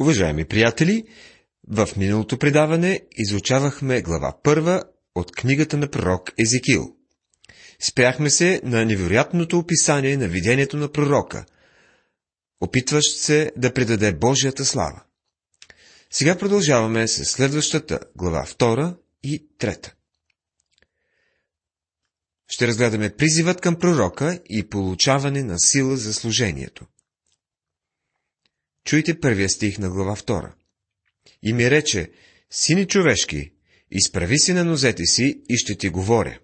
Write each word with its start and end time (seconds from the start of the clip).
Уважаеми 0.00 0.44
приятели, 0.44 1.04
в 1.68 1.88
миналото 1.96 2.38
предаване 2.38 3.00
изучавахме 3.16 4.02
глава 4.02 4.34
първа 4.42 4.82
от 5.14 5.32
книгата 5.32 5.76
на 5.76 5.90
пророк 5.90 6.32
Езекил. 6.38 6.96
Спряхме 7.80 8.30
се 8.30 8.60
на 8.64 8.84
невероятното 8.84 9.58
описание 9.58 10.16
на 10.16 10.28
видението 10.28 10.76
на 10.76 10.92
пророка, 10.92 11.44
опитващ 12.60 13.16
се 13.16 13.52
да 13.56 13.72
предаде 13.72 14.12
Божията 14.12 14.64
слава. 14.64 15.02
Сега 16.10 16.38
продължаваме 16.38 17.08
с 17.08 17.24
следващата 17.24 18.00
глава 18.16 18.44
втора 18.44 18.96
и 19.22 19.48
трета. 19.58 19.94
Ще 22.48 22.66
разгледаме 22.66 23.16
призивът 23.16 23.60
към 23.60 23.76
пророка 23.76 24.38
и 24.50 24.68
получаване 24.68 25.42
на 25.42 25.58
сила 25.58 25.96
за 25.96 26.14
служението. 26.14 26.86
Чуйте 28.84 29.20
първия 29.20 29.48
стих 29.48 29.78
на 29.78 29.90
глава 29.90 30.16
2. 30.16 30.52
И 31.42 31.52
ми 31.52 31.70
рече, 31.70 32.10
сини 32.50 32.86
човешки, 32.86 33.52
изправи 33.90 34.38
се 34.38 34.54
на 34.54 34.64
нозете 34.64 35.04
си 35.04 35.42
и 35.48 35.56
ще 35.56 35.78
ти 35.78 35.88
говоря. 35.88 36.38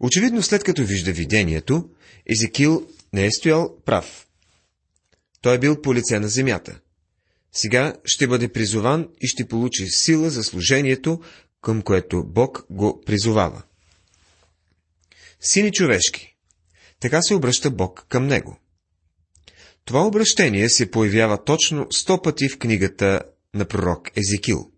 Очевидно, 0.00 0.42
след 0.42 0.64
като 0.64 0.84
вижда 0.84 1.12
видението, 1.12 1.90
Езекил 2.26 2.88
не 3.12 3.26
е 3.26 3.30
стоял 3.30 3.76
прав. 3.84 4.26
Той 5.40 5.54
е 5.54 5.58
бил 5.58 5.82
по 5.82 5.94
лице 5.94 6.18
на 6.18 6.28
земята. 6.28 6.80
Сега 7.52 7.94
ще 8.04 8.26
бъде 8.26 8.52
призован 8.52 9.08
и 9.20 9.26
ще 9.26 9.48
получи 9.48 9.86
сила 9.86 10.30
за 10.30 10.44
служението, 10.44 11.20
към 11.60 11.82
което 11.82 12.24
Бог 12.24 12.66
го 12.70 13.02
призовава. 13.06 13.62
Сини 15.40 15.72
човешки. 15.72 16.36
Така 17.00 17.22
се 17.22 17.34
обръща 17.34 17.70
Бог 17.70 18.06
към 18.08 18.26
него. 18.26 18.61
Това 19.84 20.06
обращение 20.06 20.68
се 20.68 20.90
появява 20.90 21.44
точно 21.44 21.86
сто 21.90 22.22
пъти 22.22 22.48
в 22.48 22.58
книгата 22.58 23.20
на 23.54 23.64
пророк 23.64 24.10
Езекил. 24.16 24.70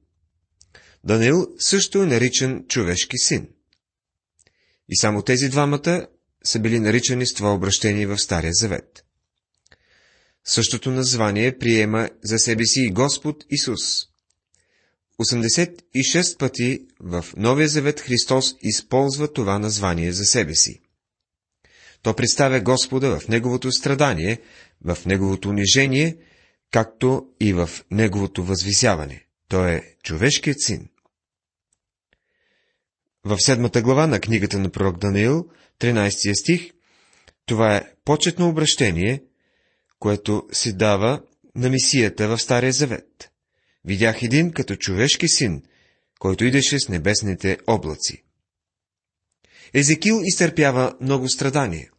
Даниил 1.05 1.47
също 1.58 2.02
е 2.02 2.06
наричан 2.06 2.64
човешки 2.69 3.19
син. 3.19 3.48
И 4.88 4.97
само 4.97 5.22
тези 5.22 5.48
двамата 5.48 6.06
са 6.44 6.60
били 6.60 6.80
наричани 6.80 7.27
с 7.27 7.34
това 7.34 7.55
обращение 7.55 8.06
в 8.06 8.19
Стария 8.19 8.52
Завет. 8.55 9.05
Същото 10.44 10.91
название 10.91 11.58
приема 11.58 12.10
за 12.25 12.38
себе 12.38 12.64
си 12.64 12.80
и 12.80 12.92
Господ 12.92 13.44
Исус. 13.50 13.80
86 15.20 16.38
пъти 16.38 16.80
в 17.00 17.25
Новия 17.36 17.69
Завет 17.69 18.00
Христос 18.00 18.55
използва 18.62 19.32
това 19.32 19.58
название 19.58 20.12
за 20.12 20.25
себе 20.25 20.55
си. 20.55 20.80
То 22.02 22.14
представя 22.14 22.60
Господа 22.60 23.20
в 23.20 23.28
Неговото 23.28 23.72
страдание, 23.72 24.41
в 24.84 24.98
Неговото 25.06 25.48
унижение, 25.48 26.16
както 26.70 27.27
и 27.40 27.52
в 27.52 27.70
Неговото 27.90 28.44
възвисяване. 28.44 29.24
Той 29.48 29.72
е 29.72 29.82
човешкият 30.02 30.62
син. 30.62 30.88
В 33.24 33.38
седмата 33.41 33.82
глава 33.82 34.06
на 34.06 34.20
книгата 34.20 34.58
на 34.58 34.70
пророк 34.70 34.98
Даниил, 34.98 35.48
13 35.80 36.41
стих, 36.41 36.70
това 37.46 37.76
е 37.76 37.92
почетно 38.04 38.48
обращение, 38.48 39.22
което 39.98 40.48
се 40.52 40.72
дава 40.72 41.22
на 41.54 41.70
мисията 41.70 42.28
в 42.28 42.38
Стария 42.38 42.72
Завет. 42.72 43.30
Видях 43.84 44.22
един 44.22 44.52
като 44.52 44.76
човешки 44.76 45.28
син, 45.28 45.62
който 46.19 46.44
идеше 46.44 46.80
с 46.80 46.88
небесните 46.88 47.58
облаци. 47.66 48.24
Езекил 49.74 50.20
изтърпява 50.24 50.94
много 51.00 51.28
страдания. 51.28 51.91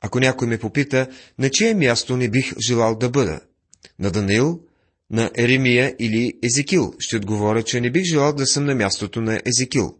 Ако 0.00 0.20
някой 0.20 0.48
ме 0.48 0.58
попита, 0.58 1.08
на 1.38 1.50
чие 1.50 1.74
място 1.74 2.16
не 2.16 2.30
бих 2.30 2.58
желал 2.58 2.94
да 2.94 3.10
бъда? 3.10 3.40
На 3.98 4.10
Даниил, 4.10 4.60
на 5.10 5.30
Еремия 5.36 5.96
или 5.98 6.38
Езекил, 6.42 6.94
ще 6.98 7.16
отговоря, 7.16 7.62
че 7.62 7.80
не 7.80 7.90
бих 7.90 8.04
желал 8.04 8.32
да 8.32 8.46
съм 8.46 8.64
на 8.64 8.74
мястото 8.74 9.20
на 9.20 9.40
Езекил. 9.46 9.96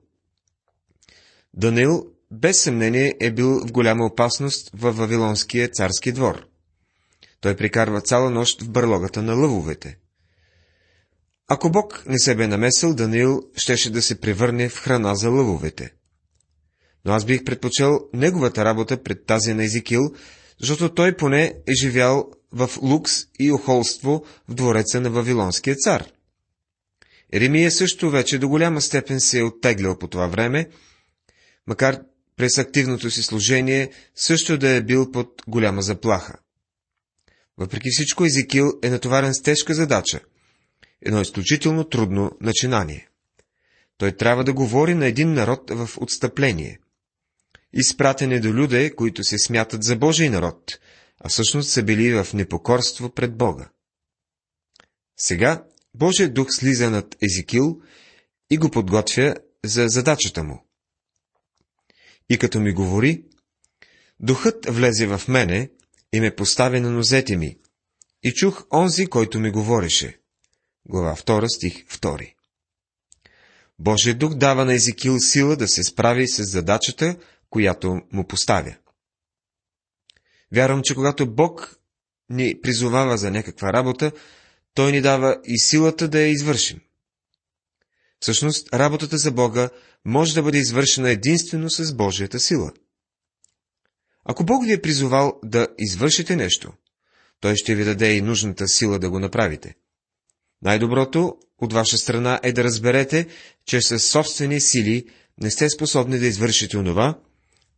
Даниил, 1.54 2.06
без 2.30 2.60
съмнение, 2.60 3.14
е 3.20 3.30
бил 3.30 3.66
в 3.66 3.72
голяма 3.72 4.06
опасност 4.06 4.70
във 4.74 4.96
Вавилонския 4.96 5.68
царски 5.68 6.12
двор. 6.12 6.46
Той 7.40 7.56
прикарва 7.56 8.00
цяла 8.00 8.30
нощ 8.30 8.62
в 8.62 8.70
бърлогата 8.70 9.22
на 9.22 9.34
лъвовете. 9.34 9.98
Ако 11.48 11.70
Бог 11.70 12.02
не 12.06 12.18
се 12.18 12.34
бе 12.34 12.46
намесил, 12.46 12.94
Даниил 12.94 13.42
щеше 13.56 13.90
да 13.90 14.02
се 14.02 14.20
превърне 14.20 14.68
в 14.68 14.78
храна 14.78 15.14
за 15.14 15.30
лъвовете 15.30 15.92
но 17.04 17.12
аз 17.12 17.24
бих 17.24 17.44
предпочел 17.44 18.00
неговата 18.14 18.64
работа 18.64 19.02
пред 19.02 19.26
тази 19.26 19.54
на 19.54 19.64
Езикил, 19.64 20.00
защото 20.60 20.94
той 20.94 21.16
поне 21.16 21.54
е 21.66 21.72
живял 21.80 22.30
в 22.52 22.70
лукс 22.82 23.12
и 23.40 23.52
охолство 23.52 24.24
в 24.48 24.54
двореца 24.54 25.00
на 25.00 25.10
Вавилонския 25.10 25.76
цар. 25.76 26.04
Еремия 27.32 27.70
също 27.70 28.10
вече 28.10 28.38
до 28.38 28.48
голяма 28.48 28.80
степен 28.80 29.20
се 29.20 29.38
е 29.38 29.42
оттеглял 29.42 29.98
по 29.98 30.08
това 30.08 30.26
време, 30.26 30.68
макар 31.66 32.00
през 32.36 32.58
активното 32.58 33.10
си 33.10 33.22
служение 33.22 33.90
също 34.14 34.58
да 34.58 34.70
е 34.70 34.82
бил 34.82 35.10
под 35.10 35.42
голяма 35.48 35.82
заплаха. 35.82 36.38
Въпреки 37.58 37.88
всичко, 37.90 38.24
Езикил 38.24 38.72
е 38.82 38.90
натоварен 38.90 39.34
с 39.34 39.42
тежка 39.42 39.74
задача, 39.74 40.20
едно 41.02 41.20
изключително 41.20 41.84
трудно 41.84 42.30
начинание. 42.40 43.08
Той 43.98 44.12
трябва 44.12 44.44
да 44.44 44.52
говори 44.52 44.94
на 44.94 45.06
един 45.06 45.32
народ 45.32 45.70
в 45.70 45.90
отстъпление– 45.96 46.78
изпратени 47.72 48.40
до 48.40 48.54
люде, 48.54 48.94
които 48.94 49.24
се 49.24 49.38
смятат 49.38 49.84
за 49.84 49.96
Божий 49.96 50.28
народ, 50.28 50.78
а 51.20 51.28
всъщност 51.28 51.70
са 51.70 51.82
били 51.82 52.22
в 52.24 52.32
непокорство 52.34 53.10
пред 53.10 53.36
Бога. 53.36 53.70
Сега 55.20 55.64
Божия 55.94 56.32
дух 56.32 56.48
слиза 56.50 56.90
над 56.90 57.16
Езикил 57.22 57.80
и 58.50 58.58
го 58.58 58.70
подготвя 58.70 59.34
за 59.64 59.88
задачата 59.88 60.44
му. 60.44 60.66
И 62.28 62.38
като 62.38 62.60
ми 62.60 62.72
говори, 62.72 63.24
духът 64.20 64.66
влезе 64.66 65.06
в 65.06 65.22
мене 65.28 65.70
и 66.12 66.20
ме 66.20 66.34
постави 66.36 66.80
на 66.80 66.90
нозете 66.90 67.36
ми, 67.36 67.58
и 68.22 68.32
чух 68.32 68.66
онзи, 68.72 69.06
който 69.06 69.40
ми 69.40 69.50
говореше. 69.50 70.20
Глава 70.88 71.16
2, 71.16 71.56
стих 71.56 71.86
2. 71.86 72.34
Божия 73.78 74.14
дух 74.14 74.34
дава 74.34 74.64
на 74.64 74.74
Езикил 74.74 75.16
сила 75.20 75.56
да 75.56 75.68
се 75.68 75.84
справи 75.84 76.28
с 76.28 76.42
задачата, 76.42 77.16
която 77.50 78.00
му 78.12 78.26
поставя. 78.26 78.76
Вярвам, 80.52 80.82
че 80.82 80.94
когато 80.94 81.34
Бог 81.34 81.80
ни 82.28 82.60
призовава 82.62 83.18
за 83.18 83.30
някаква 83.30 83.72
работа, 83.72 84.12
Той 84.74 84.92
ни 84.92 85.00
дава 85.00 85.40
и 85.44 85.58
силата 85.58 86.08
да 86.08 86.20
я 86.20 86.28
извършим. 86.28 86.80
Всъщност, 88.20 88.74
работата 88.74 89.18
за 89.18 89.32
Бога 89.32 89.70
може 90.04 90.34
да 90.34 90.42
бъде 90.42 90.58
извършена 90.58 91.10
единствено 91.10 91.70
с 91.70 91.94
Божията 91.94 92.40
сила. 92.40 92.72
Ако 94.24 94.44
Бог 94.44 94.64
ви 94.64 94.72
е 94.72 94.82
призовал 94.82 95.40
да 95.44 95.68
извършите 95.78 96.36
нещо, 96.36 96.72
Той 97.40 97.56
ще 97.56 97.74
ви 97.74 97.84
даде 97.84 98.12
и 98.12 98.22
нужната 98.22 98.68
сила 98.68 98.98
да 98.98 99.10
го 99.10 99.18
направите. 99.18 99.74
Най-доброто 100.62 101.36
от 101.58 101.72
ваша 101.72 101.98
страна 101.98 102.40
е 102.42 102.52
да 102.52 102.64
разберете, 102.64 103.26
че 103.66 103.82
със 103.82 104.08
собствени 104.08 104.60
сили 104.60 105.08
не 105.40 105.50
сте 105.50 105.70
способни 105.70 106.18
да 106.18 106.26
извършите 106.26 106.76
онова, 106.76 107.18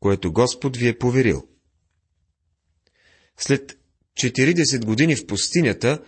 което 0.02 0.32
Господ 0.32 0.76
ви 0.76 0.88
е 0.88 0.98
поверил. 0.98 1.48
След 3.38 3.78
40 4.20 4.84
години 4.84 5.16
в 5.16 5.26
пустинята, 5.26 6.02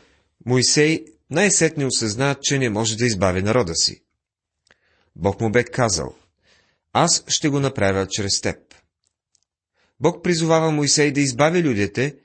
Моисей 0.47 1.05
най-сетне 1.31 1.87
осъзна, 1.87 2.37
че 2.43 2.59
не 2.59 2.71
може 2.71 2.97
да 2.97 3.06
избави 3.06 3.43
народа 3.43 3.75
си. 3.75 4.03
Бог 5.16 5.41
му 5.41 5.50
бе 5.50 5.65
казал, 5.65 6.15
аз 6.93 7.25
ще 7.28 7.49
го 7.49 7.60
направя 7.60 8.06
чрез 8.10 8.41
теб. 8.41 8.56
Бог 10.00 10.25
призовава 10.25 10.71
Моисей 10.71 11.12
да 11.12 11.21
избави 11.21 11.62
людите, 11.62 12.16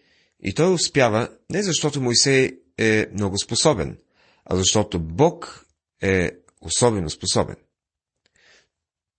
и 0.44 0.54
той 0.54 0.74
успява 0.74 1.30
не 1.50 1.64
защото 1.64 2.02
Моисей 2.02 2.60
е 2.78 3.08
много 3.14 3.38
способен, 3.38 3.98
а 4.46 4.56
защото 4.56 5.00
Бог 5.00 5.66
е 6.02 6.32
особено 6.62 7.10
способен. 7.10 7.56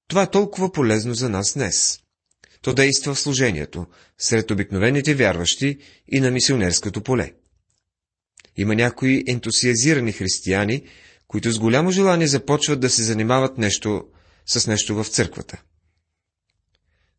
Това 0.09 0.23
е 0.23 0.31
толкова 0.31 0.73
полезно 0.73 1.15
за 1.15 1.29
нас 1.29 1.55
днес. 1.55 2.01
То 2.63 2.75
действа 2.75 3.15
в 3.15 3.21
служението, 3.21 3.87
сред 4.19 4.51
обикновените 4.51 5.15
вярващи 5.15 5.79
и 6.09 6.21
на 6.21 6.31
мисионерското 6.31 7.03
поле. 7.03 7.33
Има 8.57 8.75
някои 8.75 9.25
ентусиазирани 9.29 10.13
християни, 10.13 10.83
които 11.27 11.53
с 11.53 11.59
голямо 11.59 11.91
желание 11.91 12.27
започват 12.27 12.81
да 12.81 12.91
се 12.91 13.03
занимават 13.03 13.59
нещо 13.59 14.05
с 14.47 14.67
нещо 14.67 14.95
в 14.95 15.09
църквата. 15.09 15.63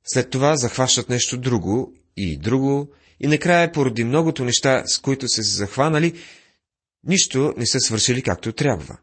След 0.06 0.30
това 0.30 0.56
захващат 0.56 1.10
нещо 1.10 1.38
друго 1.38 1.94
и 2.18 2.38
друго, 2.38 2.94
и 3.20 3.28
накрая, 3.28 3.72
поради 3.72 4.04
многото 4.04 4.46
неща, 4.46 4.84
с 4.86 5.00
които 5.00 5.28
се 5.28 5.42
захванали, 5.42 6.20
нищо 7.04 7.54
не 7.58 7.66
са 7.66 7.80
свършили 7.80 8.22
както 8.22 8.54
трябва. 8.54 8.98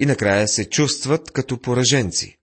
И 0.00 0.06
накрая 0.06 0.48
се 0.48 0.70
чувстват 0.70 1.30
като 1.30 1.60
пораженци. 1.60 2.38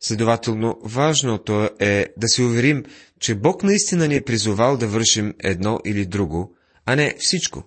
Следователно, 0.00 0.80
важното 0.84 1.70
е 1.80 2.06
да 2.16 2.28
се 2.28 2.42
уверим, 2.42 2.84
че 3.20 3.34
Бог 3.34 3.62
наистина 3.62 4.08
ни 4.08 4.16
е 4.16 4.24
призовал 4.24 4.76
да 4.76 4.88
вършим 4.88 5.34
едно 5.38 5.80
или 5.84 6.06
друго, 6.06 6.56
а 6.84 6.96
не 6.96 7.14
всичко. 7.18 7.64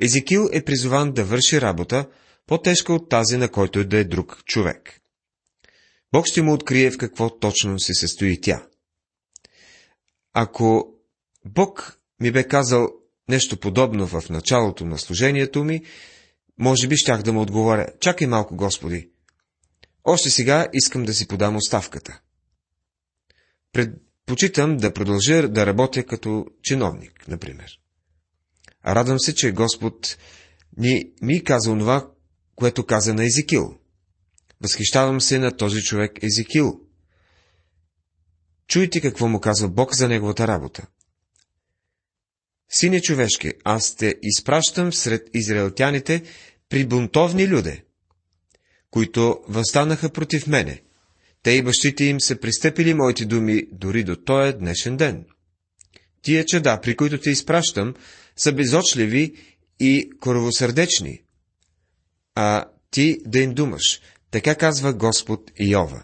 Езекил 0.00 0.48
е 0.52 0.64
призован 0.64 1.12
да 1.12 1.24
върши 1.24 1.60
работа, 1.60 2.08
по-тежка 2.46 2.92
от 2.92 3.08
тази, 3.08 3.36
на 3.36 3.48
който 3.48 3.84
да 3.84 3.98
е 3.98 4.04
друг 4.04 4.42
човек. 4.44 5.00
Бог 6.12 6.26
ще 6.26 6.42
му 6.42 6.52
открие 6.52 6.90
в 6.90 6.98
какво 6.98 7.38
точно 7.38 7.80
се 7.80 7.94
състои 7.94 8.40
тя. 8.40 8.66
Ако 10.32 10.94
Бог 11.44 11.98
ми 12.20 12.30
бе 12.30 12.48
казал 12.48 12.88
нещо 13.28 13.56
подобно 13.56 14.06
в 14.06 14.30
началото 14.30 14.86
на 14.86 14.98
служението 14.98 15.64
ми, 15.64 15.82
може 16.58 16.88
би 16.88 16.96
щях 16.96 17.22
да 17.22 17.32
му 17.32 17.40
отговоря, 17.40 17.88
чакай 18.00 18.26
малко, 18.26 18.56
Господи, 18.56 19.09
още 20.04 20.30
сега 20.30 20.68
искам 20.72 21.04
да 21.04 21.14
си 21.14 21.28
подам 21.28 21.56
оставката. 21.56 22.20
Предпочитам 23.72 24.76
да 24.76 24.92
продължа 24.92 25.48
да 25.48 25.66
работя 25.66 26.04
като 26.04 26.46
чиновник, 26.62 27.28
например. 27.28 27.80
А 28.82 28.94
радвам 28.94 29.20
се, 29.20 29.34
че 29.34 29.52
Господ 29.52 30.18
ни 30.76 31.12
ми 31.22 31.44
каза 31.44 31.70
онова, 31.70 32.10
което 32.54 32.86
каза 32.86 33.14
на 33.14 33.24
Езекил. 33.24 33.74
Възхищавам 34.60 35.20
се 35.20 35.38
на 35.38 35.56
този 35.56 35.82
човек 35.82 36.12
Езекил. 36.22 36.80
Чуйте 38.66 39.00
какво 39.00 39.28
му 39.28 39.40
казва 39.40 39.68
Бог 39.68 39.94
за 39.94 40.08
неговата 40.08 40.48
работа. 40.48 40.86
Сине 42.68 43.00
човешки, 43.00 43.52
аз 43.64 43.96
те 43.96 44.14
изпращам 44.22 44.92
сред 44.92 45.28
израелтяните 45.34 46.22
при 46.68 46.86
бунтовни 46.86 47.48
люде, 47.48 47.84
които 48.90 49.40
възстанаха 49.48 50.10
против 50.10 50.46
мене. 50.46 50.82
Те 51.42 51.50
и 51.50 51.62
бащите 51.62 52.04
им 52.04 52.20
са 52.20 52.40
пристъпили 52.40 52.94
моите 52.94 53.24
думи 53.24 53.62
дори 53.72 54.04
до 54.04 54.16
този 54.16 54.52
днешен 54.52 54.96
ден. 54.96 55.24
Тия 56.22 56.44
чеда, 56.46 56.80
при 56.80 56.96
които 56.96 57.18
те 57.18 57.30
изпращам, 57.30 57.94
са 58.36 58.52
безочливи 58.52 59.34
и 59.80 60.10
коровосърдечни. 60.20 61.22
А 62.34 62.64
ти 62.90 63.18
да 63.26 63.38
им 63.38 63.54
думаш, 63.54 64.00
така 64.30 64.54
казва 64.54 64.94
Господ 64.94 65.50
Иова. 65.60 66.02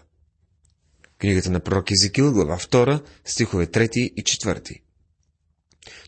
Книгата 1.17 1.51
на 1.51 1.59
пророк 1.59 1.91
Езекил, 1.91 2.33
глава 2.33 2.57
2, 2.57 3.03
стихове 3.25 3.67
3 3.67 3.97
и 3.97 4.23
4. 4.23 4.81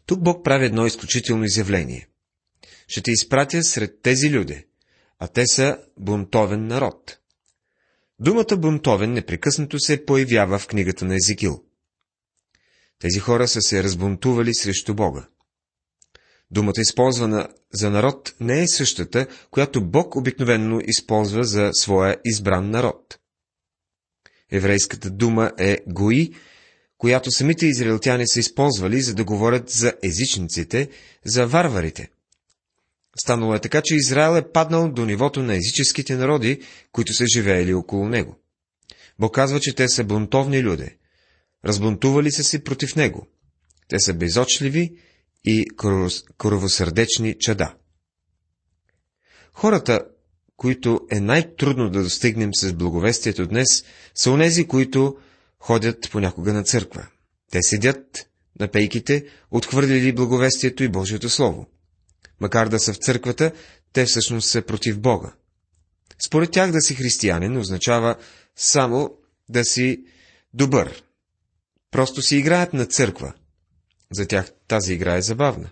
Тук 0.05 0.23
Бог 0.23 0.43
прави 0.43 0.65
едно 0.65 0.85
изключително 0.85 1.43
изявление. 1.43 2.07
Ще 2.87 3.01
те 3.01 3.11
изпратя 3.11 3.63
сред 3.63 4.01
тези 4.01 4.29
люди, 4.31 4.65
а 5.19 5.27
те 5.27 5.47
са 5.47 5.77
бунтовен 5.97 6.67
народ. 6.67 7.19
Думата 8.19 8.57
бунтовен 8.57 9.13
непрекъснато 9.13 9.79
се 9.79 10.05
появява 10.05 10.59
в 10.59 10.67
книгата 10.67 11.05
на 11.05 11.15
Езекил. 11.15 11.63
Тези 12.99 13.19
хора 13.19 13.47
са 13.47 13.61
се 13.61 13.83
разбунтували 13.83 14.53
срещу 14.53 14.93
Бога. 14.93 15.27
Думата, 16.51 16.73
използвана 16.77 17.49
за 17.73 17.89
народ, 17.89 18.33
не 18.39 18.61
е 18.61 18.67
същата, 18.67 19.27
която 19.51 19.85
Бог 19.85 20.15
обикновенно 20.15 20.81
използва 20.83 21.43
за 21.43 21.69
своя 21.73 22.17
избран 22.25 22.69
народ. 22.69 23.19
Еврейската 24.51 25.09
дума 25.09 25.51
е 25.57 25.77
гои, 25.87 26.33
която 26.97 27.31
самите 27.31 27.65
израелтяни 27.65 28.27
са 28.27 28.39
използвали, 28.39 29.01
за 29.01 29.15
да 29.15 29.23
говорят 29.23 29.69
за 29.69 29.93
езичниците, 30.03 30.89
за 31.25 31.47
варварите. 31.47 32.09
Станало 33.21 33.55
е 33.55 33.59
така, 33.59 33.81
че 33.85 33.95
Израел 33.95 34.37
е 34.37 34.51
паднал 34.51 34.91
до 34.91 35.05
нивото 35.05 35.43
на 35.43 35.55
езическите 35.55 36.15
народи, 36.15 36.61
които 36.91 37.13
са 37.13 37.25
живеели 37.33 37.73
около 37.73 38.09
него. 38.09 38.39
Бог 39.19 39.35
казва, 39.35 39.59
че 39.59 39.75
те 39.75 39.89
са 39.89 40.03
бунтовни 40.03 40.63
люди. 40.63 40.97
Разбунтували 41.65 42.31
са 42.31 42.43
се 42.43 42.63
против 42.63 42.95
него. 42.95 43.27
Те 43.87 43.99
са 43.99 44.13
безочливи 44.13 44.95
и 45.45 45.65
коровосърдечни 46.37 47.35
чада. 47.39 47.75
Хората, 49.53 50.05
които 50.57 51.01
е 51.11 51.19
най-трудно 51.19 51.89
да 51.89 52.03
достигнем 52.03 52.49
с 52.55 52.73
благовестието 52.73 53.47
днес, 53.47 53.85
са 54.15 54.31
онези, 54.31 54.67
които 54.67 55.17
ходят 55.59 56.09
понякога 56.11 56.53
на 56.53 56.63
църква. 56.63 57.07
Те 57.51 57.61
седят 57.61 58.29
на 58.59 58.67
пейките, 58.67 59.25
отхвърлили 59.51 60.13
благовестието 60.13 60.83
и 60.83 60.89
Божието 60.89 61.29
Слово. 61.29 61.67
Макар 62.39 62.67
да 62.67 62.79
са 62.79 62.93
в 62.93 62.97
църквата, 62.97 63.51
те 63.93 64.05
всъщност 64.05 64.49
са 64.49 64.61
против 64.61 64.99
Бога. 64.99 65.33
Според 66.25 66.51
тях 66.51 66.71
да 66.71 66.81
си 66.81 66.95
християнин 66.95 67.57
означава 67.57 68.15
само 68.55 69.17
да 69.49 69.65
си 69.65 70.03
добър. 70.53 71.03
Просто 71.91 72.21
си 72.21 72.37
играят 72.37 72.73
на 72.73 72.85
църква. 72.85 73.33
За 74.11 74.27
тях 74.27 74.51
тази 74.67 74.93
игра 74.93 75.15
е 75.15 75.21
забавна. 75.21 75.69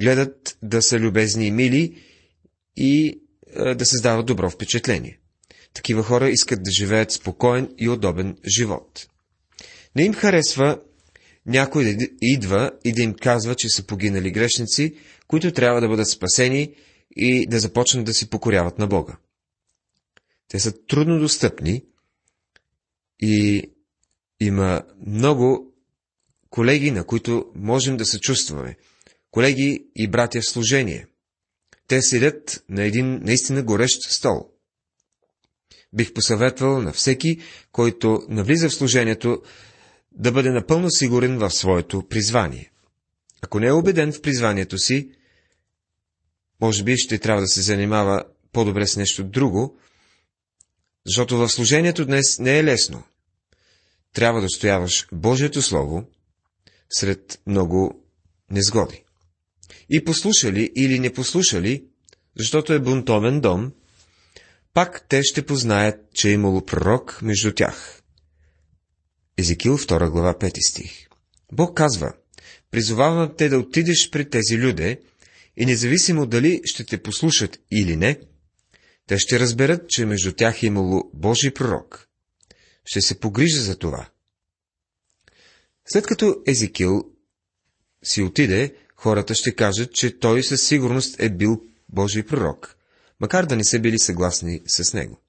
Гледат 0.00 0.58
да 0.62 0.82
са 0.82 0.98
любезни 0.98 1.46
и 1.46 1.50
мили 1.50 2.02
и 2.76 3.20
е, 3.56 3.74
да 3.74 3.86
създават 3.86 4.26
добро 4.26 4.50
впечатление. 4.50 5.18
Такива 5.74 6.02
хора 6.02 6.28
искат 6.28 6.62
да 6.62 6.70
живеят 6.70 7.12
спокоен 7.12 7.74
и 7.78 7.88
удобен 7.88 8.36
живот. 8.56 9.06
Не 9.96 10.04
им 10.04 10.14
харесва 10.14 10.80
някой 11.46 11.84
да 11.84 12.06
идва 12.22 12.72
и 12.84 12.92
да 12.92 13.02
им 13.02 13.14
казва, 13.14 13.54
че 13.54 13.68
са 13.68 13.86
погинали 13.86 14.30
грешници, 14.30 14.94
които 15.26 15.52
трябва 15.52 15.80
да 15.80 15.88
бъдат 15.88 16.08
спасени 16.10 16.74
и 17.16 17.46
да 17.46 17.60
започнат 17.60 18.04
да 18.04 18.14
си 18.14 18.30
покоряват 18.30 18.78
на 18.78 18.86
Бога. 18.86 19.16
Те 20.48 20.58
са 20.60 20.72
трудно 20.86 21.18
достъпни 21.18 21.82
и 23.20 23.62
има 24.40 24.82
много 25.06 25.72
колеги, 26.50 26.90
на 26.90 27.04
които 27.04 27.46
можем 27.54 27.96
да 27.96 28.04
се 28.04 28.20
чувстваме. 28.20 28.76
Колеги 29.30 29.86
и 29.96 30.08
братя 30.08 30.40
в 30.40 30.50
служение. 30.50 31.06
Те 31.88 32.02
седят 32.02 32.64
на 32.68 32.82
един 32.84 33.20
наистина 33.22 33.62
горещ 33.62 34.02
стол. 34.10 34.48
Бих 35.92 36.12
посъветвал 36.12 36.82
на 36.82 36.92
всеки, 36.92 37.38
който 37.72 38.22
навлиза 38.28 38.68
в 38.68 38.74
служението, 38.74 39.42
да 40.14 40.32
бъде 40.32 40.50
напълно 40.50 40.90
сигурен 40.90 41.38
в 41.38 41.50
своето 41.50 42.08
призвание. 42.08 42.70
Ако 43.42 43.60
не 43.60 43.66
е 43.66 43.72
убеден 43.72 44.12
в 44.12 44.22
призванието 44.22 44.78
си, 44.78 45.10
може 46.60 46.84
би 46.84 46.96
ще 46.96 47.18
трябва 47.18 47.42
да 47.42 47.48
се 47.48 47.60
занимава 47.60 48.24
по-добре 48.52 48.86
с 48.86 48.96
нещо 48.96 49.24
друго, 49.24 49.78
защото 51.06 51.38
в 51.38 51.48
служението 51.48 52.06
днес 52.06 52.38
не 52.38 52.58
е 52.58 52.64
лесно. 52.64 53.02
Трябва 54.12 54.40
да 54.40 54.48
стояваш 54.48 55.06
Божието 55.12 55.62
Слово 55.62 56.04
сред 56.90 57.40
много 57.46 58.04
незгоди. 58.50 59.04
И 59.90 60.04
послушали 60.04 60.72
или 60.76 60.98
не 60.98 61.12
послушали, 61.12 61.84
защото 62.36 62.72
е 62.72 62.78
бунтовен 62.78 63.40
дом, 63.40 63.72
пак 64.74 65.08
те 65.08 65.22
ще 65.22 65.46
познаят, 65.46 65.96
че 66.14 66.28
е 66.28 66.32
имало 66.32 66.66
пророк 66.66 67.22
между 67.22 67.52
тях. 67.52 68.03
Езекил 69.36 69.78
2 69.78 70.10
глава 70.10 70.34
5 70.34 70.68
стих. 70.68 71.08
Бог 71.52 71.76
казва, 71.76 72.12
призовавам 72.70 73.34
те 73.36 73.48
да 73.48 73.58
отидеш 73.58 74.10
при 74.10 74.30
тези 74.30 74.58
люде 74.58 75.00
и 75.56 75.66
независимо 75.66 76.26
дали 76.26 76.60
ще 76.64 76.84
те 76.84 77.02
послушат 77.02 77.60
или 77.70 77.96
не, 77.96 78.20
те 79.06 79.18
ще 79.18 79.40
разберат, 79.40 79.88
че 79.88 80.06
между 80.06 80.32
тях 80.32 80.62
е 80.62 80.66
имало 80.66 81.10
Божий 81.14 81.54
пророк. 81.54 82.08
Ще 82.84 83.00
се 83.00 83.20
погрижа 83.20 83.62
за 83.62 83.78
това. 83.78 84.08
След 85.86 86.06
като 86.06 86.36
Езекил 86.46 87.04
си 88.04 88.22
отиде, 88.22 88.74
хората 88.96 89.34
ще 89.34 89.54
кажат, 89.54 89.94
че 89.94 90.18
той 90.18 90.42
със 90.42 90.66
сигурност 90.66 91.20
е 91.20 91.30
бил 91.30 91.62
Божий 91.88 92.22
пророк, 92.22 92.76
макар 93.20 93.46
да 93.46 93.56
не 93.56 93.64
са 93.64 93.80
били 93.80 93.98
съгласни 93.98 94.60
с 94.66 94.94
него. 94.94 95.20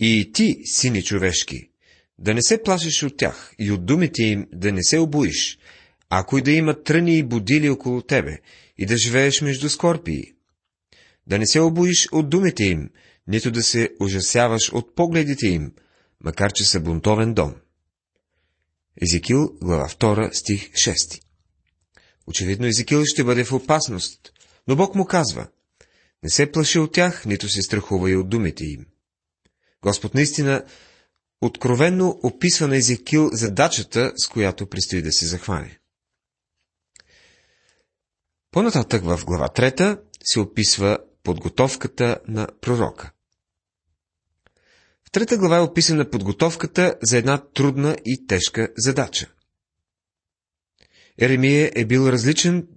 И 0.00 0.30
ти, 0.34 0.62
сини 0.64 1.04
човешки, 1.04 1.71
да 2.22 2.34
не 2.34 2.42
се 2.42 2.62
плашиш 2.62 3.02
от 3.02 3.16
тях 3.16 3.54
и 3.58 3.72
от 3.72 3.86
думите 3.86 4.22
им 4.22 4.46
да 4.52 4.72
не 4.72 4.82
се 4.82 4.98
обоиш, 4.98 5.58
ако 6.08 6.38
и 6.38 6.42
да 6.42 6.52
има 6.52 6.82
тръни 6.82 7.18
и 7.18 7.22
будили 7.22 7.70
около 7.70 8.02
тебе 8.02 8.38
и 8.78 8.86
да 8.86 8.96
живееш 8.96 9.40
между 9.40 9.68
скорпии. 9.68 10.32
Да 11.26 11.38
не 11.38 11.46
се 11.46 11.60
обоиш 11.60 12.08
от 12.12 12.30
думите 12.30 12.64
им, 12.64 12.90
нито 13.26 13.50
да 13.50 13.62
се 13.62 13.90
ужасяваш 14.00 14.72
от 14.72 14.94
погледите 14.94 15.46
им, 15.46 15.72
макар 16.20 16.52
че 16.52 16.64
са 16.64 16.80
бунтовен 16.80 17.34
дом. 17.34 17.54
Езекил, 19.02 19.58
глава 19.62 19.88
2, 19.88 20.32
стих 20.32 20.70
6 20.72 21.22
Очевидно 22.26 22.66
Езекил 22.66 23.04
ще 23.04 23.24
бъде 23.24 23.44
в 23.44 23.52
опасност, 23.52 24.32
но 24.68 24.76
Бог 24.76 24.94
му 24.94 25.04
казва, 25.04 25.48
не 26.22 26.30
се 26.30 26.52
плаши 26.52 26.78
от 26.78 26.92
тях, 26.92 27.26
нито 27.26 27.48
се 27.48 27.62
страхува 27.62 28.10
и 28.10 28.16
от 28.16 28.28
думите 28.28 28.64
им. 28.64 28.86
Господ 29.82 30.14
наистина 30.14 30.64
откровенно 31.42 32.20
описва 32.22 32.68
на 32.68 32.76
Езекил 32.76 33.30
задачата, 33.32 34.12
с 34.16 34.28
която 34.28 34.66
предстои 34.66 35.02
да 35.02 35.12
се 35.12 35.26
захване. 35.26 35.78
По-нататък 38.50 39.04
в 39.04 39.20
глава 39.24 39.48
3 39.48 40.00
се 40.24 40.40
описва 40.40 40.98
подготовката 41.22 42.20
на 42.28 42.48
пророка. 42.60 43.12
В 45.04 45.10
трета 45.10 45.38
глава 45.38 45.56
е 45.56 45.60
описана 45.60 46.10
подготовката 46.10 46.98
за 47.02 47.18
една 47.18 47.50
трудна 47.50 47.96
и 48.04 48.26
тежка 48.26 48.72
задача. 48.76 49.32
Еремия 51.18 51.72
е 51.74 51.84
бил 51.84 52.08
различен 52.08 52.68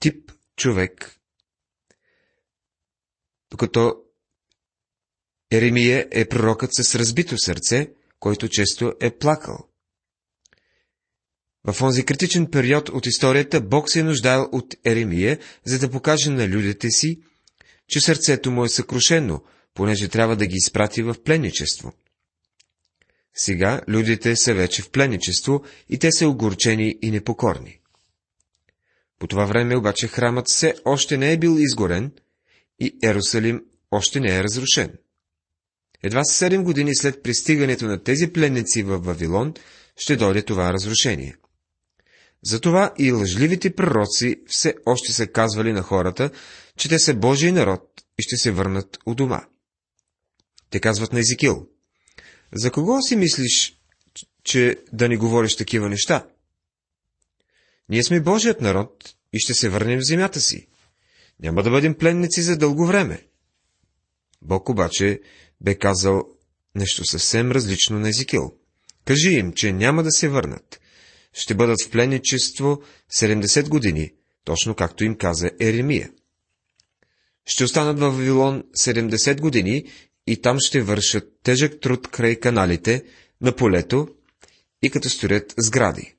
тип 0.00 0.32
човек, 0.56 1.20
докато 3.50 4.02
Еремия 5.50 6.08
е 6.10 6.28
пророкът 6.28 6.70
с 6.74 6.94
разбито 6.94 7.38
сърце, 7.38 7.94
който 8.26 8.48
често 8.48 8.92
е 9.00 9.10
плакал. 9.10 9.58
В 11.64 11.82
онзи 11.82 12.04
критичен 12.04 12.46
период 12.46 12.88
от 12.88 13.06
историята 13.06 13.60
Бог 13.60 13.90
се 13.90 14.00
е 14.00 14.02
нуждаел 14.02 14.48
от 14.52 14.74
Еремия, 14.84 15.38
за 15.64 15.78
да 15.78 15.90
покаже 15.90 16.30
на 16.30 16.48
людите 16.48 16.90
си, 16.90 17.20
че 17.88 18.00
сърцето 18.00 18.50
му 18.50 18.64
е 18.64 18.68
съкрушено, 18.68 19.42
понеже 19.74 20.08
трябва 20.08 20.36
да 20.36 20.46
ги 20.46 20.56
изпрати 20.56 21.02
в 21.02 21.14
пленничество. 21.24 21.92
Сега 23.34 23.80
людите 23.88 24.36
са 24.36 24.54
вече 24.54 24.82
в 24.82 24.90
пленничество 24.90 25.62
и 25.88 25.98
те 25.98 26.12
са 26.12 26.28
огорчени 26.28 26.98
и 27.02 27.10
непокорни. 27.10 27.80
По 29.18 29.26
това 29.26 29.44
време 29.44 29.76
обаче 29.76 30.08
храмът 30.08 30.48
все 30.48 30.74
още 30.84 31.16
не 31.16 31.32
е 31.32 31.38
бил 31.38 31.56
изгорен 31.58 32.12
и 32.80 32.98
Ерусалим 33.02 33.64
още 33.90 34.20
не 34.20 34.36
е 34.36 34.42
разрушен. 34.42 34.98
Едва 36.06 36.20
7 36.20 36.62
години 36.62 36.96
след 36.96 37.22
пристигането 37.22 37.86
на 37.86 38.02
тези 38.02 38.32
пленници 38.32 38.82
в 38.82 38.98
Вавилон 38.98 39.54
ще 39.96 40.16
дойде 40.16 40.42
това 40.42 40.72
разрушение. 40.72 41.36
Затова 42.42 42.94
и 42.98 43.12
лъжливите 43.12 43.74
пророци 43.74 44.36
все 44.46 44.74
още 44.86 45.12
са 45.12 45.26
казвали 45.26 45.72
на 45.72 45.82
хората, 45.82 46.30
че 46.76 46.88
те 46.88 46.98
са 46.98 47.14
Божий 47.14 47.52
народ 47.52 48.02
и 48.18 48.22
ще 48.22 48.36
се 48.36 48.50
върнат 48.50 48.98
у 49.06 49.14
дома. 49.14 49.44
Те 50.70 50.80
казват 50.80 51.12
на 51.12 51.18
Езикил. 51.20 51.68
За 52.54 52.70
кого 52.70 53.02
си 53.02 53.16
мислиш, 53.16 53.80
че 54.44 54.76
да 54.92 55.08
ни 55.08 55.16
говориш 55.16 55.56
такива 55.56 55.88
неща? 55.88 56.26
Ние 57.88 58.02
сме 58.02 58.20
Божият 58.20 58.60
народ 58.60 59.14
и 59.32 59.38
ще 59.38 59.54
се 59.54 59.68
върнем 59.68 59.98
в 59.98 60.06
земята 60.06 60.40
си. 60.40 60.68
Няма 61.40 61.62
да 61.62 61.70
бъдем 61.70 61.94
пленници 61.94 62.42
за 62.42 62.56
дълго 62.56 62.86
време. 62.86 63.26
Бог 64.42 64.68
обаче 64.68 65.20
бе 65.60 65.74
казал 65.74 66.22
нещо 66.74 67.04
съвсем 67.04 67.52
различно 67.52 67.98
на 67.98 68.08
Езикил. 68.08 68.54
Кажи 69.04 69.30
им, 69.30 69.52
че 69.52 69.72
няма 69.72 70.02
да 70.02 70.10
се 70.10 70.28
върнат. 70.28 70.80
Ще 71.32 71.54
бъдат 71.54 71.82
в 71.82 71.90
пленничество 71.90 72.82
70 73.12 73.68
години, 73.68 74.12
точно 74.44 74.74
както 74.74 75.04
им 75.04 75.16
каза 75.16 75.50
Еремия. 75.60 76.10
Ще 77.46 77.64
останат 77.64 77.98
в 77.98 78.10
Вавилон 78.10 78.64
70 78.78 79.40
години 79.40 79.84
и 80.26 80.40
там 80.40 80.56
ще 80.60 80.82
вършат 80.82 81.32
тежък 81.42 81.80
труд 81.80 82.08
край 82.08 82.36
каналите, 82.36 83.04
на 83.40 83.56
полето 83.56 84.08
и 84.82 84.90
като 84.90 85.10
строят 85.10 85.54
сгради. 85.58 86.14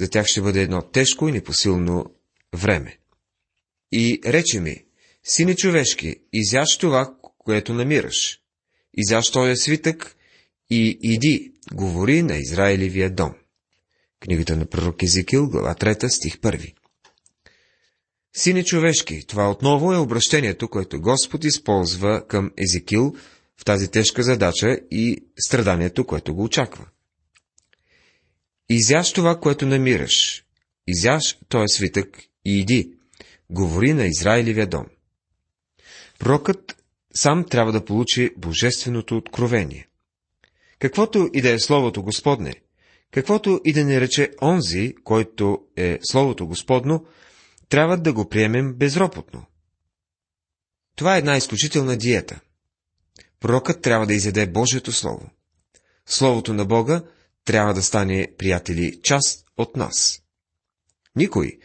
За 0.00 0.10
тях 0.10 0.26
ще 0.26 0.40
бъде 0.40 0.62
едно 0.62 0.82
тежко 0.82 1.28
и 1.28 1.32
непосилно 1.32 2.14
време. 2.54 2.98
И 3.92 4.20
рече 4.26 4.60
ми, 4.60 4.84
сине 5.24 5.56
човешки, 5.56 6.16
изяж 6.32 6.78
това, 6.78 7.14
което 7.38 7.74
намираш. 7.74 8.39
Изяж 8.96 9.30
този 9.30 9.56
свитък 9.56 10.16
и 10.70 10.98
иди, 11.02 11.52
говори 11.72 12.22
на 12.22 12.36
Израилевия 12.36 13.10
дом. 13.10 13.34
Книгата 14.20 14.56
на 14.56 14.66
пророк 14.66 15.02
Езекил, 15.02 15.48
глава 15.48 15.74
3, 15.74 16.08
стих 16.08 16.36
1. 16.36 16.74
Сине 18.36 18.64
човешки, 18.64 19.26
това 19.26 19.50
отново 19.50 19.92
е 19.92 19.98
обращението, 19.98 20.68
което 20.68 21.00
Господ 21.00 21.44
използва 21.44 22.26
към 22.28 22.50
Езекил 22.58 23.14
в 23.56 23.64
тази 23.64 23.90
тежка 23.90 24.22
задача 24.22 24.78
и 24.90 25.24
страданието, 25.38 26.06
което 26.06 26.34
го 26.34 26.42
очаква. 26.42 26.86
Изяж 28.68 29.12
това, 29.12 29.40
което 29.40 29.66
намираш. 29.66 30.44
Изяж 30.86 31.38
този 31.48 31.76
свитък 31.76 32.18
и 32.44 32.58
иди. 32.60 32.92
Говори 33.50 33.92
на 33.92 34.04
Израилевия 34.04 34.66
дом. 34.66 34.86
Пророкът 36.18 36.79
сам 37.14 37.44
трябва 37.44 37.72
да 37.72 37.84
получи 37.84 38.30
божественото 38.36 39.16
откровение. 39.16 39.88
Каквото 40.78 41.30
и 41.32 41.42
да 41.42 41.50
е 41.50 41.58
Словото 41.58 42.02
Господне, 42.02 42.54
каквото 43.10 43.60
и 43.64 43.72
да 43.72 43.84
не 43.84 44.00
рече 44.00 44.30
онзи, 44.42 44.94
който 45.04 45.58
е 45.76 45.98
Словото 46.02 46.46
Господно, 46.46 47.06
трябва 47.68 47.96
да 47.96 48.12
го 48.12 48.28
приемем 48.28 48.74
безропотно. 48.74 49.46
Това 50.96 51.14
е 51.14 51.18
една 51.18 51.36
изключителна 51.36 51.96
диета. 51.96 52.40
Пророкът 53.40 53.82
трябва 53.82 54.06
да 54.06 54.14
изяде 54.14 54.46
Божието 54.46 54.92
Слово. 54.92 55.30
Словото 56.06 56.54
на 56.54 56.64
Бога 56.64 57.02
трябва 57.44 57.74
да 57.74 57.82
стане, 57.82 58.28
приятели, 58.38 59.00
част 59.02 59.44
от 59.56 59.76
нас. 59.76 60.22
Никой, 61.16 61.58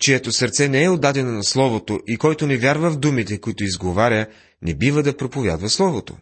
чието 0.00 0.32
сърце 0.32 0.68
не 0.68 0.84
е 0.84 0.88
отдадено 0.88 1.32
на 1.32 1.44
Словото 1.44 2.00
и 2.06 2.16
който 2.16 2.46
не 2.46 2.56
вярва 2.56 2.90
в 2.90 2.98
думите, 2.98 3.40
които 3.40 3.64
изговаря, 3.64 4.26
не 4.62 4.74
бива 4.74 5.02
да 5.02 5.16
проповядва 5.16 5.70
Словото. 5.70 6.16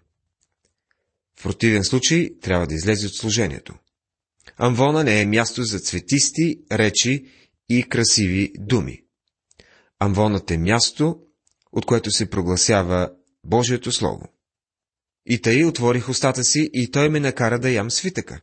В 1.38 1.42
противен 1.42 1.84
случай 1.84 2.30
трябва 2.42 2.66
да 2.66 2.74
излезе 2.74 3.06
от 3.06 3.16
служението. 3.16 3.74
Амвона 4.56 5.04
не 5.04 5.20
е 5.20 5.26
място 5.26 5.62
за 5.62 5.80
цветисти 5.80 6.58
речи 6.72 7.26
и 7.68 7.82
красиви 7.82 8.52
думи. 8.58 9.02
Амвонът 9.98 10.50
е 10.50 10.58
място, 10.58 11.18
от 11.72 11.86
което 11.86 12.10
се 12.10 12.30
прогласява 12.30 13.10
Божието 13.44 13.92
Слово. 13.92 14.28
И 15.26 15.40
тъй 15.42 15.64
отворих 15.64 16.08
устата 16.08 16.44
си 16.44 16.70
и 16.72 16.90
той 16.90 17.08
ме 17.08 17.20
накара 17.20 17.58
да 17.58 17.70
ям 17.70 17.90
свитъка. 17.90 18.40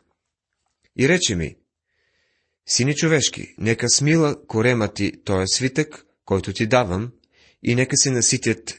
И 0.99 1.09
рече 1.09 1.35
ми, 1.35 1.55
Сини 2.67 2.95
човешки, 2.95 3.55
нека 3.57 3.89
смила 3.89 4.47
корема 4.47 4.93
ти 4.93 5.23
този 5.23 5.47
свитък, 5.47 6.05
който 6.25 6.53
ти 6.53 6.67
давам, 6.67 7.11
и 7.63 7.75
нека 7.75 7.97
се 7.97 8.11
наситят 8.11 8.73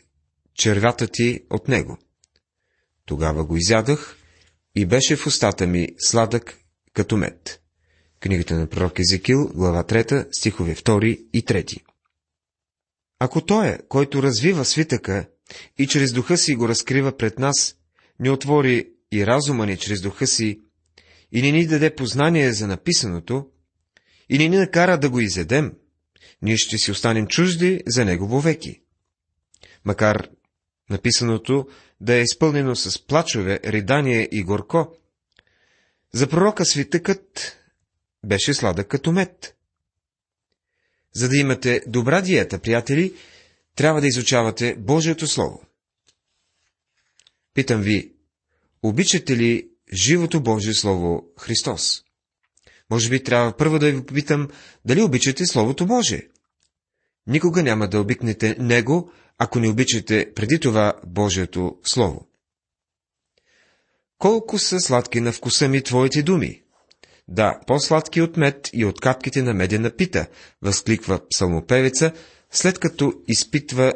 червята 0.55 1.09
ти 1.09 1.41
от 1.51 1.69
него. 1.69 1.99
Тогава 3.07 3.45
го 3.45 3.57
изядах 3.57 4.17
и 4.75 4.87
беше 4.87 5.17
в 5.17 5.27
устата 5.27 5.67
ми 5.67 5.89
сладък 5.99 6.59
като 6.93 7.17
мед. 7.17 7.61
Книгата 8.21 8.55
на 8.55 8.67
пророк 8.67 8.99
Езекил, 8.99 9.49
глава 9.55 9.85
3, 9.85 10.29
стихове 10.39 10.75
2 10.75 11.27
и 11.33 11.45
3. 11.45 11.83
Ако 13.19 13.41
той 13.41 13.69
е, 13.69 13.79
който 13.89 14.23
развива 14.23 14.65
свитъка 14.65 15.29
и 15.79 15.87
чрез 15.87 16.13
духа 16.13 16.37
си 16.37 16.55
го 16.55 16.69
разкрива 16.69 17.17
пред 17.17 17.39
нас, 17.39 17.77
ни 18.21 18.31
отвори 18.31 18.89
и 19.13 19.27
разума 19.27 19.67
ни 19.67 19.77
чрез 19.77 20.01
духа 20.01 20.27
си, 20.27 20.61
и 21.33 21.43
не 21.43 21.53
ни 21.53 21.67
даде 21.67 21.95
познание 21.95 22.53
за 22.53 22.67
написаното, 22.67 23.47
и 24.29 24.39
не 24.39 24.49
ни 24.49 24.57
накара 24.57 24.99
да 24.99 25.11
го 25.11 25.21
изедем, 25.21 25.73
ние 26.43 26.57
ще 26.57 26.79
си 26.79 26.91
останем 26.91 27.27
чужди 27.27 27.83
за 27.87 28.05
него 28.05 28.29
вовеки. 28.29 28.81
Макар 29.85 30.29
написаното 30.91 31.69
да 32.01 32.15
е 32.15 32.23
изпълнено 32.23 32.77
с 32.77 33.07
плачове, 33.07 33.61
ридание 33.65 34.29
и 34.33 34.43
горко, 34.43 34.97
за 36.13 36.29
пророка 36.29 36.65
свитъкът 36.65 37.57
беше 38.27 38.55
сладък 38.55 38.89
като 38.89 39.13
мед. 39.13 39.57
За 41.15 41.29
да 41.29 41.37
имате 41.37 41.83
добра 41.87 42.21
диета, 42.21 42.59
приятели, 42.59 43.15
трябва 43.77 44.01
да 44.01 44.07
изучавате 44.07 44.77
Божието 44.79 45.27
Слово. 45.27 45.63
Питам 47.55 47.83
ви, 47.83 48.13
обичате 48.83 49.37
ли 49.37 49.69
живото 49.93 50.43
Божие 50.43 50.75
Слово 50.75 51.33
Христос? 51.39 52.05
Може 52.91 53.11
би 53.11 53.23
трябва 53.23 53.57
първо 53.57 53.79
да 53.79 53.93
ви 53.93 54.07
попитам, 54.07 54.49
дали 54.85 55.03
обичате 55.03 55.47
Словото 55.47 55.87
Божие. 55.87 56.29
Никога 57.27 57.63
няма 57.63 57.89
да 57.89 58.01
обикнете 58.01 58.57
Него, 58.59 59.13
ако 59.39 59.59
не 59.61 59.69
обичате 59.69 60.33
преди 60.35 60.61
това 60.61 60.95
Божието 61.07 61.79
Слово. 61.85 62.27
Колко 64.19 64.59
са 64.59 64.81
сладки 64.81 65.21
на 65.21 65.33
вкуса 65.33 65.69
ми 65.69 65.83
твоите 65.83 66.23
думи? 66.23 66.63
Да, 67.29 67.61
по-сладки 67.67 68.23
от 68.23 68.37
мед 68.37 68.71
и 68.73 68.85
от 68.85 69.01
капките 69.01 69.43
на 69.43 69.55
медена 69.55 69.91
пита, 69.91 70.27
възкликва 70.63 71.29
псалмопевеца, 71.29 72.13
след 72.51 72.79
като 72.79 73.13
изпитва 73.29 73.93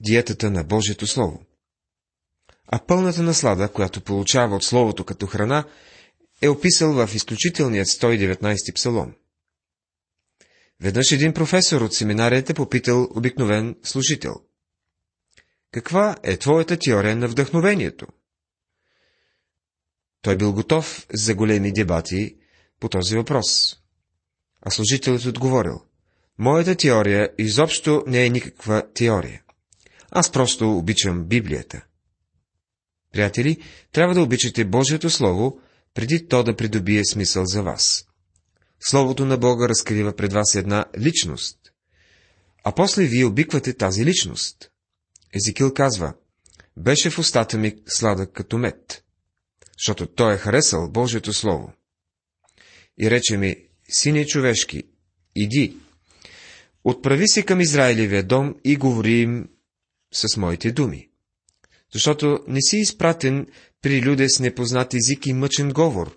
диетата 0.00 0.50
на 0.50 0.64
Божието 0.64 1.06
Слово. 1.06 1.42
А 2.66 2.78
пълната 2.78 3.22
наслада, 3.22 3.68
която 3.68 4.00
получава 4.00 4.56
от 4.56 4.64
Словото 4.64 5.04
като 5.04 5.26
храна, 5.26 5.64
е 6.42 6.48
описал 6.48 6.92
в 6.92 7.14
изключителният 7.14 7.88
119 7.88 8.74
псалом. 8.74 9.14
Веднъж 10.80 11.12
един 11.12 11.32
професор 11.32 11.80
от 11.80 11.94
семинарията 11.94 12.54
попитал 12.54 13.08
обикновен 13.14 13.76
служител. 13.82 14.34
Каква 15.72 16.16
е 16.22 16.36
твоята 16.36 16.76
теория 16.76 17.16
на 17.16 17.28
вдъхновението? 17.28 18.06
Той 20.22 20.36
бил 20.36 20.52
готов 20.52 21.06
за 21.12 21.34
големи 21.34 21.72
дебати 21.72 22.36
по 22.80 22.88
този 22.88 23.16
въпрос. 23.16 23.76
А 24.62 24.70
служителят 24.70 25.24
отговорил, 25.24 25.80
моята 26.38 26.76
теория 26.76 27.30
изобщо 27.38 28.04
не 28.06 28.24
е 28.24 28.30
никаква 28.30 28.92
теория. 28.94 29.42
Аз 30.10 30.32
просто 30.32 30.78
обичам 30.78 31.24
Библията. 31.24 31.84
Приятели, 33.12 33.62
трябва 33.92 34.14
да 34.14 34.22
обичате 34.22 34.64
Божието 34.64 35.10
Слово, 35.10 35.60
преди 35.94 36.28
то 36.28 36.42
да 36.42 36.56
придобие 36.56 37.04
смисъл 37.04 37.44
за 37.44 37.62
вас. 37.62 38.06
Словото 38.80 39.24
на 39.24 39.36
Бога 39.38 39.68
разкрива 39.68 40.16
пред 40.16 40.32
вас 40.32 40.54
една 40.54 40.84
личност. 40.98 41.58
А 42.64 42.74
после 42.74 43.04
вие 43.04 43.24
обиквате 43.24 43.72
тази 43.72 44.04
личност. 44.04 44.70
Езикил 45.34 45.74
казва, 45.74 46.14
беше 46.76 47.10
в 47.10 47.18
устата 47.18 47.58
ми 47.58 47.74
сладък 47.86 48.32
като 48.32 48.58
мед, 48.58 49.04
защото 49.78 50.06
той 50.06 50.34
е 50.34 50.38
харесал 50.38 50.90
Божието 50.90 51.32
Слово. 51.32 51.72
И 53.00 53.10
рече 53.10 53.36
ми, 53.36 53.56
сине 53.88 54.26
човешки, 54.26 54.82
иди, 55.34 55.76
отправи 56.84 57.28
се 57.28 57.42
към 57.42 57.60
Израилевия 57.60 58.22
дом 58.22 58.54
и 58.64 58.76
говори 58.76 59.20
им 59.20 59.48
с 60.12 60.36
моите 60.36 60.72
думи. 60.72 61.08
Защото 61.92 62.44
не 62.48 62.60
си 62.60 62.76
изпратен 62.76 63.46
при 63.82 64.02
люде 64.02 64.28
с 64.28 64.40
непознат 64.40 64.94
език 64.94 65.26
и 65.26 65.32
мъчен 65.32 65.72
говор, 65.72 66.16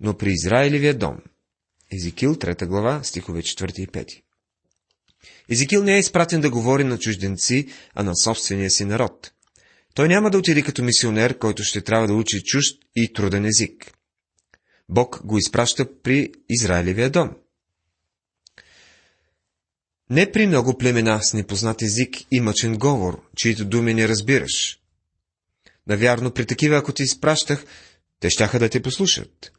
но 0.00 0.16
при 0.16 0.32
Израилевия 0.32 0.94
дом. 0.94 1.16
Езикил, 1.92 2.34
3 2.34 2.66
глава, 2.66 3.02
стихове 3.02 3.42
4 3.42 3.80
и 3.80 3.86
5. 3.86 4.22
Езикил 5.50 5.84
не 5.84 5.96
е 5.96 5.98
изпратен 5.98 6.40
да 6.40 6.50
говори 6.50 6.84
на 6.84 6.98
чужденци, 6.98 7.68
а 7.94 8.02
на 8.02 8.16
собствения 8.16 8.70
си 8.70 8.84
народ. 8.84 9.32
Той 9.94 10.08
няма 10.08 10.30
да 10.30 10.38
отиде 10.38 10.62
като 10.62 10.82
мисионер, 10.82 11.38
който 11.38 11.62
ще 11.62 11.80
трябва 11.80 12.06
да 12.06 12.14
учи 12.14 12.42
чужд 12.42 12.78
и 12.96 13.12
труден 13.12 13.44
език. 13.44 13.92
Бог 14.88 15.20
го 15.24 15.38
изпраща 15.38 16.00
при 16.02 16.32
Израилевия 16.48 17.10
дом. 17.10 17.30
Не 20.10 20.32
при 20.32 20.46
много 20.46 20.78
племена 20.78 21.22
с 21.22 21.34
непознат 21.34 21.82
език 21.82 22.14
и 22.30 22.40
мъчен 22.40 22.76
говор, 22.76 23.22
чието 23.36 23.64
думи 23.64 23.94
не 23.94 24.08
разбираш. 24.08 24.79
Навярно, 25.86 26.30
при 26.30 26.46
такива, 26.46 26.76
ако 26.76 26.92
ти 26.92 27.02
изпращах, 27.02 27.64
те 28.20 28.30
щяха 28.30 28.58
да 28.58 28.68
те 28.68 28.82
послушат. 28.82 29.52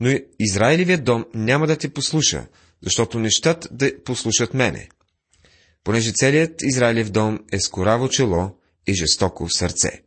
Но 0.00 0.18
Израилевият 0.38 1.04
дом 1.04 1.24
няма 1.34 1.66
да 1.66 1.76
те 1.76 1.88
послуша, 1.88 2.46
защото 2.82 3.18
не 3.18 3.30
щат 3.30 3.68
да 3.70 4.02
послушат 4.04 4.54
мене. 4.54 4.88
Понеже 5.84 6.12
целият 6.12 6.62
Израилев 6.62 7.10
дом 7.10 7.38
е 7.52 7.60
скораво 7.60 8.08
чело 8.08 8.50
и 8.86 8.94
жестоко 8.94 9.46
в 9.46 9.54
сърце. 9.54 10.02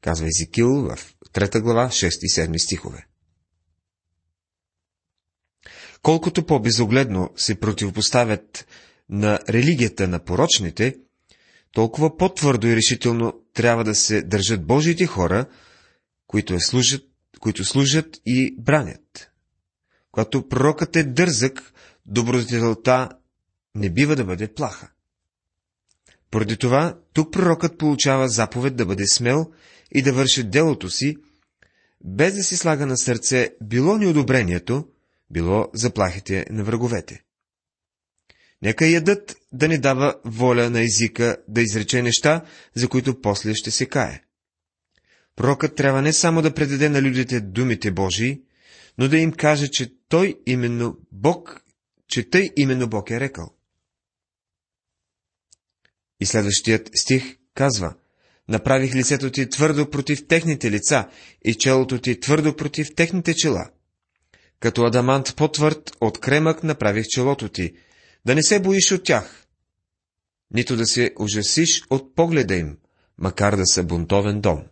Казва 0.00 0.26
Езикил 0.26 0.68
в 0.68 0.98
3 1.32 1.60
глава, 1.60 1.88
6 1.88 2.06
и 2.22 2.28
7 2.28 2.58
стихове. 2.58 3.06
Колкото 6.02 6.46
по-безогледно 6.46 7.30
се 7.36 7.60
противопоставят 7.60 8.66
на 9.08 9.38
религията 9.48 10.08
на 10.08 10.24
порочните, 10.24 10.96
толкова 11.72 12.16
по-твърдо 12.16 12.66
и 12.66 12.76
решително 12.76 13.32
трябва 13.54 13.84
да 13.84 13.94
се 13.94 14.22
държат 14.22 14.66
Божиите 14.66 15.06
хора, 15.06 15.46
които, 16.26 16.54
е 16.54 16.60
служат, 16.60 17.04
които 17.40 17.64
служат 17.64 18.20
и 18.26 18.56
бранят. 18.58 19.30
Когато 20.12 20.48
пророкът 20.48 20.96
е 20.96 21.04
дързък, 21.04 21.72
добродетелта 22.06 23.08
не 23.74 23.90
бива 23.90 24.16
да 24.16 24.24
бъде 24.24 24.48
плаха. 24.48 24.88
Поради 26.30 26.56
това, 26.56 26.98
тук 27.12 27.32
пророкът 27.32 27.78
получава 27.78 28.28
заповед 28.28 28.76
да 28.76 28.86
бъде 28.86 29.06
смел 29.06 29.52
и 29.94 30.02
да 30.02 30.12
върши 30.12 30.44
делото 30.44 30.90
си, 30.90 31.16
без 32.04 32.34
да 32.34 32.42
си 32.42 32.56
слага 32.56 32.86
на 32.86 32.96
сърце 32.96 33.50
било 33.62 33.98
неодобрението, 33.98 34.88
било 35.30 35.68
заплахите 35.74 36.46
на 36.50 36.64
враговете. 36.64 37.22
Нека 38.62 38.86
ядът 38.86 39.36
да 39.52 39.68
не 39.68 39.78
дава 39.78 40.14
воля 40.24 40.70
на 40.70 40.80
езика 40.80 41.36
да 41.48 41.62
изрече 41.62 42.02
неща, 42.02 42.44
за 42.74 42.88
които 42.88 43.20
после 43.20 43.54
ще 43.54 43.70
се 43.70 43.86
кае. 43.86 44.22
Пророкът 45.36 45.76
трябва 45.76 46.02
не 46.02 46.12
само 46.12 46.42
да 46.42 46.54
предаде 46.54 46.88
на 46.88 47.02
людите 47.02 47.40
думите 47.40 47.90
Божии, 47.90 48.42
но 48.98 49.08
да 49.08 49.18
им 49.18 49.32
каже, 49.32 49.68
че 49.68 49.92
той 50.08 50.40
именно 50.46 50.96
Бог, 51.12 51.64
че 52.08 52.30
тъй 52.30 52.50
именно 52.56 52.88
Бог 52.88 53.10
е 53.10 53.20
рекал. 53.20 53.54
И 56.20 56.26
следващият 56.26 56.90
стих 56.94 57.36
казва, 57.54 57.94
направих 58.48 58.94
лицето 58.94 59.30
ти 59.30 59.48
твърдо 59.48 59.90
против 59.90 60.26
техните 60.26 60.70
лица 60.70 61.08
и 61.44 61.54
челото 61.54 61.98
ти 61.98 62.20
твърдо 62.20 62.56
против 62.56 62.94
техните 62.94 63.34
чела. 63.34 63.70
Като 64.60 64.84
адамант 64.84 65.36
по-твърд 65.36 65.90
от 66.00 66.20
кремък 66.20 66.62
направих 66.62 67.06
челото 67.06 67.48
ти, 67.48 67.72
да 68.26 68.34
не 68.34 68.42
се 68.42 68.60
боиш 68.60 68.92
от 68.92 69.04
тях, 69.04 69.46
нито 70.54 70.76
да 70.76 70.86
се 70.86 71.10
ужасиш 71.18 71.82
от 71.90 72.14
погледа 72.14 72.54
им, 72.54 72.78
макар 73.18 73.56
да 73.56 73.66
са 73.66 73.82
бунтовен 73.82 74.40
дом. 74.40 74.64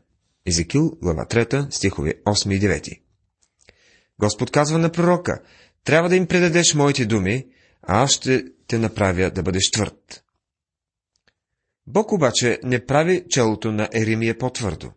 Езекил, 0.47 0.91
глава 1.03 1.27
3, 1.27 1.71
стихове 1.71 2.15
8 2.27 2.55
и 2.55 2.61
9. 2.61 3.01
Господ 4.21 4.51
казва 4.51 4.79
на 4.79 4.93
пророка, 4.93 5.43
трябва 5.85 6.09
да 6.09 6.17
им 6.17 6.27
предадеш 6.27 6.75
моите 6.75 7.07
думи, 7.07 7.47
а 7.83 8.03
аз 8.03 8.13
ще 8.13 8.45
те 8.67 8.79
направя 8.79 9.31
да 9.31 9.43
бъдеш 9.43 9.71
твърд. 9.71 10.25
Бог 11.87 12.13
обаче 12.13 12.59
не 12.65 12.87
прави 12.87 13.25
челото 13.29 13.73
на 13.73 13.89
Еремия 13.95 14.39
по-твърдо. 14.39 14.93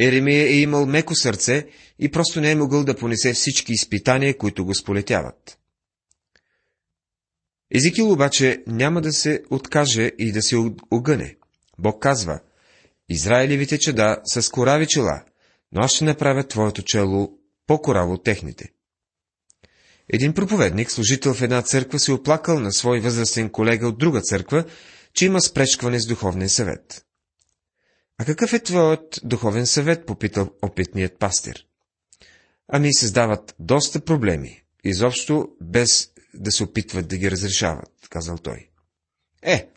Еремия 0.00 0.46
е 0.46 0.56
имал 0.56 0.86
меко 0.86 1.14
сърце 1.14 1.66
и 1.98 2.10
просто 2.10 2.40
не 2.40 2.50
е 2.50 2.56
могъл 2.56 2.84
да 2.84 2.96
понесе 2.96 3.32
всички 3.32 3.72
изпитания, 3.72 4.38
които 4.38 4.64
го 4.64 4.74
сполетяват. 4.74 5.59
Езикил 7.74 8.12
обаче 8.12 8.62
няма 8.66 9.00
да 9.00 9.12
се 9.12 9.42
откаже 9.50 10.12
и 10.18 10.32
да 10.32 10.42
се 10.42 10.56
огъне. 10.90 11.36
Бог 11.78 12.02
казва, 12.02 12.40
Израилевите 13.10 13.78
чеда 13.78 14.16
са 14.24 14.42
с 14.42 14.48
корави 14.48 14.86
чела, 14.86 15.22
но 15.72 15.82
аз 15.82 15.92
ще 15.92 16.04
направя 16.04 16.44
твоето 16.44 16.82
чело 16.82 17.32
по-кораво 17.66 18.12
от 18.12 18.24
техните. 18.24 18.72
Един 20.12 20.34
проповедник, 20.34 20.90
служител 20.90 21.34
в 21.34 21.42
една 21.42 21.62
църква, 21.62 21.98
се 21.98 22.12
оплакал 22.12 22.60
на 22.60 22.72
свой 22.72 23.00
възрастен 23.00 23.50
колега 23.50 23.88
от 23.88 23.98
друга 23.98 24.20
църква, 24.20 24.64
че 25.14 25.26
има 25.26 25.40
спречкване 25.40 26.00
с 26.00 26.06
духовния 26.06 26.48
съвет. 26.48 27.04
А 28.18 28.24
какъв 28.24 28.52
е 28.52 28.62
твоят 28.62 29.20
духовен 29.24 29.66
съвет, 29.66 30.06
попитал 30.06 30.50
опитният 30.62 31.18
пастир. 31.18 31.66
Ами 32.68 32.94
създават 32.94 33.54
доста 33.58 34.00
проблеми, 34.00 34.62
изобщо 34.84 35.48
без 35.60 36.09
да 36.34 36.52
се 36.52 36.64
опитват 36.64 37.08
да 37.08 37.16
ги 37.16 37.30
разрешават, 37.30 37.90
казал 38.10 38.38
той. 38.38 38.68
Е, 39.42 39.68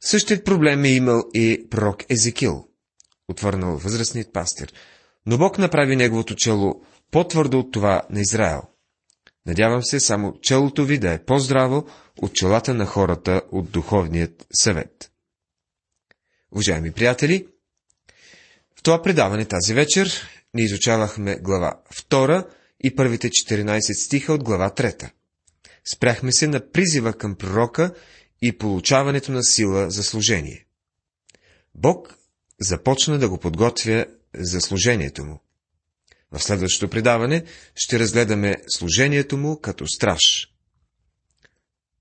същият 0.00 0.44
проблем 0.44 0.84
е 0.84 0.88
имал 0.88 1.24
и 1.34 1.66
пророк 1.70 2.04
Езекил, 2.08 2.68
отвърнал 3.28 3.76
възрастният 3.76 4.32
пастир, 4.32 4.72
но 5.26 5.38
Бог 5.38 5.58
направи 5.58 5.96
неговото 5.96 6.34
чело 6.34 6.82
по-твърдо 7.10 7.58
от 7.58 7.72
това 7.72 8.02
на 8.10 8.20
Израел. 8.20 8.62
Надявам 9.46 9.82
се 9.82 10.00
само 10.00 10.40
челото 10.40 10.84
ви 10.84 10.98
да 10.98 11.12
е 11.12 11.24
по-здраво 11.24 11.86
от 12.22 12.34
челата 12.34 12.74
на 12.74 12.86
хората 12.86 13.42
от 13.52 13.70
духовният 13.70 14.46
съвет. 14.54 15.10
Уважаеми 16.52 16.92
приятели, 16.92 17.46
в 18.78 18.82
това 18.82 19.02
предаване 19.02 19.44
тази 19.44 19.74
вечер 19.74 20.28
ни 20.54 20.62
изучавахме 20.62 21.36
глава 21.36 21.80
2 22.10 22.48
и 22.84 22.96
първите 22.96 23.28
14 23.28 24.04
стиха 24.04 24.32
от 24.32 24.44
глава 24.44 24.70
3. 24.70 25.10
Спряхме 25.92 26.32
се 26.32 26.46
на 26.46 26.70
призива 26.70 27.12
към 27.12 27.34
пророка 27.34 27.94
и 28.42 28.58
получаването 28.58 29.32
на 29.32 29.44
сила 29.44 29.90
за 29.90 30.02
служение. 30.02 30.66
Бог 31.74 32.14
започна 32.60 33.18
да 33.18 33.28
го 33.28 33.38
подготвя 33.38 34.06
за 34.34 34.60
служението 34.60 35.24
му. 35.24 35.40
В 36.32 36.42
следващото 36.42 36.90
предаване 36.90 37.44
ще 37.74 37.98
разгледаме 37.98 38.56
служението 38.68 39.36
му 39.36 39.60
като 39.60 39.86
страж. 39.86 40.48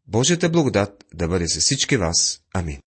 Божията 0.07 0.49
благодат 0.49 1.05
да 1.13 1.27
бъде 1.27 1.47
с 1.47 1.59
всички 1.59 1.97
вас. 1.97 2.41
Амин. 2.53 2.81